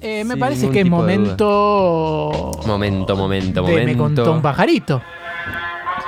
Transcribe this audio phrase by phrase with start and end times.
[0.00, 2.52] Eh, me Sin parece que es momento.
[2.66, 4.02] Momento, momento, de Me momento.
[4.02, 5.02] contó un pajarito.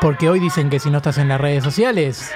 [0.01, 2.31] Porque hoy dicen que si no estás en las redes sociales,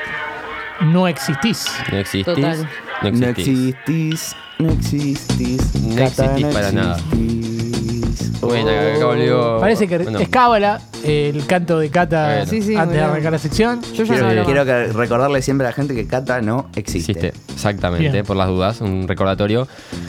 [0.83, 1.67] no existís.
[1.91, 2.35] No existís.
[2.35, 2.69] Total.
[3.03, 3.75] No No existís.
[3.75, 5.75] existís, no existís.
[5.83, 6.97] No existís para nada.
[6.97, 8.41] existís.
[8.41, 8.97] Bueno, Oh.
[8.97, 9.59] acá volvió.
[9.61, 12.47] Parece que bueno, es cábala el canto de Cata Bueno.
[12.47, 13.83] Sí, sí, antes de arrancar la sección.
[13.95, 17.13] Yo ya Quiero, no quiero que recordarle siempre a la gente que Cata no existe.
[17.13, 18.25] Existe, exactamente, Bien.
[18.25, 19.69] por las dudas, un recordatorio.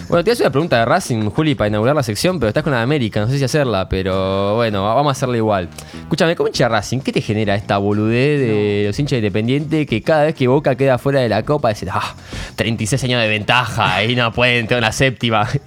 [0.10, 2.72] Bueno, te hace una pregunta de Racing, Juli, para inaugurar la sección, pero estás con
[2.72, 5.70] la de América, no sé si hacerla, pero bueno, vamos a hacerla igual.
[6.02, 7.00] Escúchame, ¿cómo hincha de Racing?
[7.00, 10.98] ¿Qué te genera esta boludez de los hinchas independientes que cada vez que Boca queda
[10.98, 12.16] fuera de la Copa dicen, ah,
[12.56, 15.48] 36 años de ventaja y no pueden tener la séptima?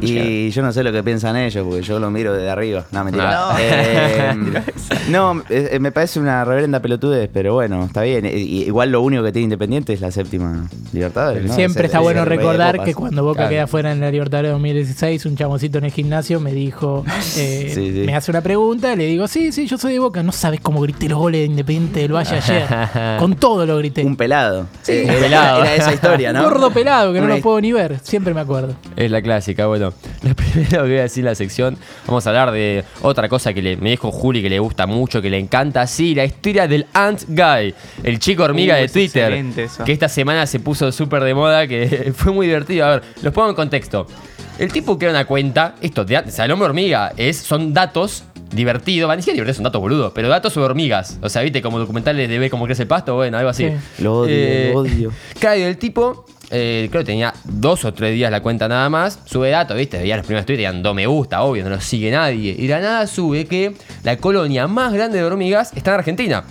[0.00, 2.84] Y yo no sé lo que piensan ellos, porque yo lo miro desde arriba.
[2.90, 3.30] No, mentira.
[3.30, 3.58] No.
[3.58, 4.34] Eh,
[5.10, 8.24] no, eh, eh, me parece una reverenda pelotudez, pero bueno, está bien.
[8.26, 11.44] Eh, Igual lo único que tiene Independiente es la séptima Libertadores.
[11.44, 11.54] ¿no?
[11.54, 12.86] Siempre Es está el- bueno es el rey de recordar copas.
[12.86, 13.50] que cuando Boca Claro.
[13.50, 17.04] queda fuera en la Libertadores 2016, un chamoncito en el gimnasio me dijo,
[17.36, 18.02] eh, Sí, sí.
[18.06, 20.22] me hace una pregunta, le digo, sí, sí, yo soy de Boca.
[20.22, 22.66] No sabes cómo grité los goles de Independiente del Valle ayer.
[23.18, 24.04] Con todo lo grité.
[24.04, 24.66] Un pelado.
[24.88, 25.64] Eh, un era- pelado.
[25.64, 26.42] Era esa historia, ¿no?
[26.42, 27.98] Gordo pelado que no Una lo puedo ni ver.
[28.02, 28.74] Siempre me acuerdo.
[28.96, 29.92] Es la clásica, bueno.
[30.22, 31.76] Lo primero que voy a decir en la sección,
[32.06, 35.22] vamos a hablar de otra cosa que le, me dijo Juli que le gusta mucho,
[35.22, 39.24] que le encanta, sí, la historia del Ant Guy, el chico hormiga Uh, de Twitter,
[39.32, 39.84] excelente eso.
[39.84, 42.86] que esta semana se puso súper de moda, que fue muy divertido.
[42.86, 44.06] A ver, los pongo en contexto.
[44.58, 48.24] El tipo crea una cuenta, esto, de, o sea, el hombre hormiga, es, son datos
[48.52, 51.18] divertidos, van a decir divertidos, son datos boludos, pero datos sobre hormigas.
[51.22, 53.68] O sea, viste, como documentales de ver cómo crece el pasto, bueno, algo así.
[53.68, 54.02] Sí.
[54.02, 55.12] Lo odio, Eh, lo odio.
[55.38, 59.18] Claro, el tipo, eh, creo que tenía dos o tres días la cuenta nada más.
[59.24, 59.98] Sube datos, ¿viste?
[59.98, 62.54] Veía los primeros tweets, tenían dos me gusta, obvio, no lo sigue nadie.
[62.56, 66.44] Y de la nada sube que la colonia más grande de hormigas está en Argentina.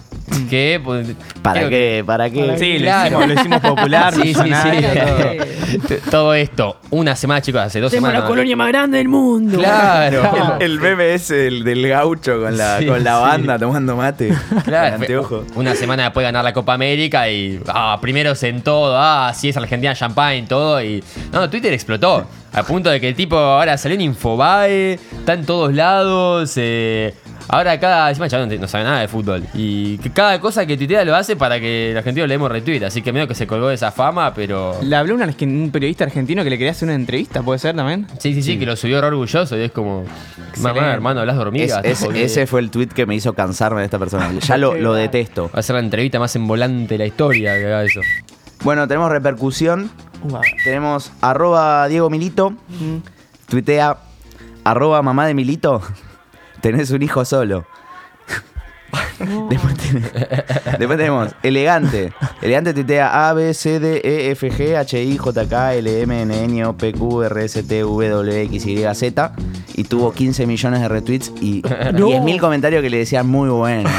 [0.49, 0.81] Que.
[0.83, 1.07] pues,
[1.41, 2.03] ¿Para creo qué?
[2.05, 2.55] ¿Para qué?
[2.57, 3.19] Sí, Claro.
[3.19, 4.41] lo, hicimos, lo hicimos popular, Sí, sí, sí.
[4.43, 5.87] todo.
[5.87, 8.21] que- Todo esto, una semana, chicos, hace dos Somos semanas.
[8.23, 9.57] la colonia más grande del mundo.
[9.59, 10.57] Claro.
[10.59, 13.21] El, el meme es el del gaucho con la, Sí, con la sí.
[13.21, 14.33] banda tomando mate.
[14.63, 15.43] Claro, anteojo.
[15.55, 19.49] una semana después de ganar la Copa América y ah, primeros en todo, ah, sí
[19.49, 22.25] es Argentina champagne, todo y no, Twitter explotó.
[22.53, 27.13] A punto de que el tipo ahora salió en Infobae, está en todos lados, eh,
[27.47, 30.77] ahora cada, encima chabón no, no sabe nada de fútbol y que cada cosa que
[30.77, 33.45] tuitea lo hace para que el argentino le demos retweet, así que medio que se
[33.47, 36.87] colgó de esa fama, pero Le habló una- un periodista argentino que le quería hacer
[36.87, 38.07] una entrevista, ¿puede ser también?
[38.19, 40.05] sí, sí, sí, que lo subió re orgulloso y es como,
[40.61, 41.81] mamá, hermano, hablas de Es- hormigas.
[41.85, 44.31] es- ese fue el tweet que me hizo cansarme de esta persona.
[44.39, 45.49] Ya lo, lo detesto.
[45.55, 48.01] Va a ser la entrevista más envolante de la historia que haga eso.
[48.63, 49.91] Bueno, tenemos repercusión.
[50.63, 52.53] Tenemos arroba Diego Milito.
[53.47, 53.97] Tuitea
[54.63, 55.81] arroba mamá de Milito.
[56.65, 57.63] Tenés un hijo solo.
[59.49, 60.03] Después, ten-
[60.79, 62.13] después tenemos elegante.
[62.41, 66.21] Elegante tuitea A, B, C, D, E, F, G, H, I, J, K, L, M,
[66.21, 69.33] N, N, O, P, Q, R, S, T, V, W, X, Y, Z.
[69.77, 71.61] Y tuvo 15 millones de retweets y
[71.93, 72.09] No.
[72.09, 73.89] 10.000 comentarios que le decían muy bueno.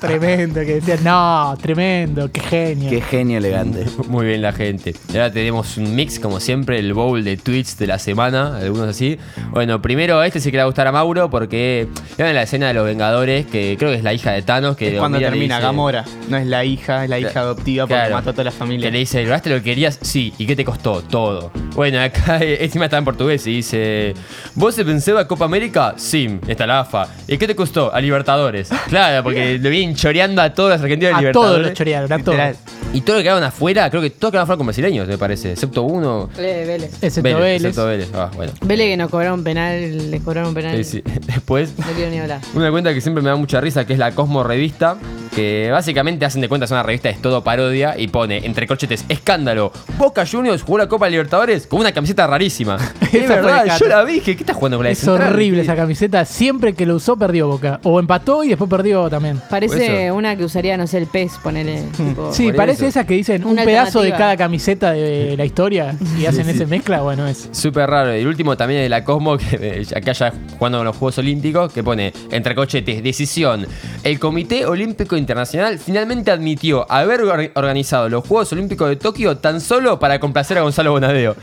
[0.00, 2.90] Tremendo, que decían, no, tremendo, qué genio.
[2.90, 3.86] Qué genio elegante.
[4.08, 4.94] Muy bien la gente.
[5.12, 8.88] Y ahora tenemos un mix, como siempre, el bowl de tweets de la semana, algunos
[8.88, 9.18] así.
[9.50, 11.88] Bueno, primero este sí que le va a gustar a Mauro porque
[12.18, 14.92] en la escena de los Vengadores, que creo que es la hija de Thanos, que
[14.94, 16.04] es cuando le termina dice- Gamora.
[16.28, 18.14] No es la hija, es la hija adoptiva porque Claro.
[18.16, 18.86] mató a toda la familia.
[18.88, 19.98] Que le dice, ¿lograste lo que querías?
[20.02, 20.32] Sí.
[20.38, 21.02] ¿Y qué te costó?
[21.02, 21.50] Todo.
[21.74, 24.14] Bueno, acá encima está en portugués y dice,
[24.54, 25.94] ¿vos se pensó a Copa América?
[25.96, 27.08] Sí, está la AFA.
[27.26, 27.92] ¿Y qué te costó?
[27.94, 28.70] A Libertadores.
[28.90, 31.52] Claro, porque le vienen choreando a todos los argentinos de a Libertadores.
[31.54, 32.56] todos los chorearon, a todos.
[32.92, 35.52] Y todo lo que quedaron afuera, creo que todos quedaron afuera con brasileños, me parece.
[35.52, 36.28] Excepto uno.
[36.36, 36.92] Eh, Vélez.
[37.00, 37.64] Excepto Vélez, Vélez.
[37.64, 38.08] excepto Vélez.
[38.14, 38.52] Ah, bueno.
[38.62, 40.76] Vélez que nos cobraron penal, les cobraron penal.
[40.84, 41.02] Sí, sí.
[41.26, 42.40] Después, No quiero ni hablar.
[42.54, 44.96] una cuenta que siempre me da mucha risa, que es la Cosmo Revista,
[45.40, 49.04] que básicamente hacen de cuenta es una revista, es todo parodia, y pone, entre corchetes,
[49.08, 52.76] escándalo, Boca Juniors jugó la Copa Libertadores con una camiseta rarísima.
[53.12, 55.32] es verdad, de yo la vi, dije, ¿qué estás jugando con la de Es Central?
[55.32, 56.24] horrible esa camiseta.
[56.26, 57.80] Siempre que lo usó, perdió Boca.
[57.84, 59.40] O empató y después perdió también.
[59.48, 61.84] Parece una que usaría, no sé, el pez, ponele.
[61.96, 62.88] tipo- Sí, parece eso.
[62.88, 66.66] esas que dicen un Una pedazo de cada camiseta de la historia y hacen ese
[66.66, 67.00] mezcla.
[67.00, 67.48] Bueno, es.
[67.52, 68.14] Súper raro.
[68.14, 70.96] Y el último también es de la Cosmo, que eh, acá ya jugando con los
[70.96, 73.66] Juegos Olímpicos, que pone, entre cochetes, decisión.
[74.02, 75.29] El Comité Olímpico Internacional
[75.78, 80.62] finalmente admitió haber or- organizado los Juegos Olímpicos de Tokio tan solo para complacer a
[80.62, 81.36] Gonzalo Bonadeo.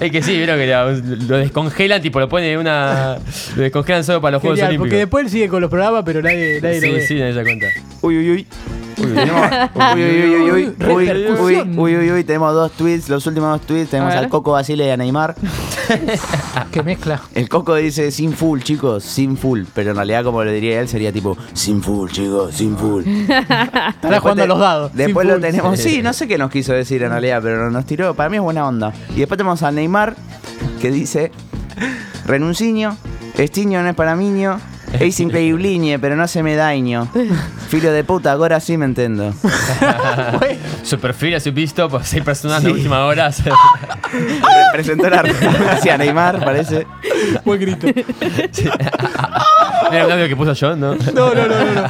[0.00, 0.66] es que sí, vieron que
[1.26, 3.18] lo, descongelan, tipo lo ponen en una...
[3.56, 4.82] Lo descongelan solo para los Juegos Olímpicos.
[4.84, 7.06] porque después él sigue con los programas, pero nadie, nadie lo Sí, ve.
[7.06, 7.66] sí, nadie se cuenta.
[8.02, 8.46] Uy, uy, uy.
[8.98, 10.74] Uy, uy, uy, uy, uy, uy, uy, uy,
[11.06, 11.78] Repercusión.
[11.78, 14.90] uy, uy, uy, tenemos dos tweets, los últimos dos tweets, tenemos al Coco Basile y
[14.90, 15.34] a Neymar.
[16.72, 17.20] Que mezcla.
[17.34, 20.88] El Coco dice sin full, chicos, sin full, pero en realidad como lo diría él
[20.88, 23.04] sería tipo sin full, chicos, sin full.
[23.28, 24.92] Estará jugando a los dados.
[24.94, 25.42] Después lo full.
[25.42, 28.36] tenemos, sí, no sé qué nos quiso decir en realidad, pero nos tiró, para mí
[28.36, 28.92] es buena onda.
[29.10, 30.16] Y después tenemos a Neymar
[30.80, 31.32] que dice:
[32.26, 32.96] Renuncinio,
[33.36, 34.58] estiño no es para miño,
[34.98, 37.08] es increíble, pero no se me daño.
[37.72, 39.32] Filo de puta, ahora sí me entiendo.
[40.82, 43.30] Su perfil ha sido visto por seis personas en la última hora.
[44.74, 46.86] Presentó la renuncia a Neymar, parece.
[47.46, 47.86] Buen grito.
[49.90, 50.96] Mira un audio que puso John, ¿no?
[50.96, 51.72] No, no, no, no.
[51.72, 51.88] no.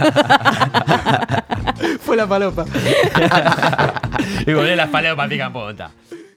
[2.00, 2.64] Fue la palopa.
[4.46, 5.90] Y volé las paleas para pica punta.